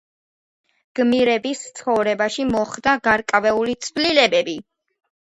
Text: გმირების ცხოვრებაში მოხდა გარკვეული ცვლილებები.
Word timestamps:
გმირების 0.99 1.59
ცხოვრებაში 1.79 2.45
მოხდა 2.53 2.93
გარკვეული 3.09 3.75
ცვლილებები. 3.89 4.57